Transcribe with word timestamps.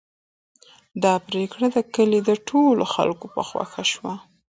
دا 1.03 1.13
پرېکړه 1.27 1.67
د 1.75 1.77
کلي 1.95 2.19
د 2.23 2.31
ټولو 2.49 2.83
خلکو 2.93 3.25
په 3.35 3.41
خوښه 3.49 3.83
شوه. 3.93 4.13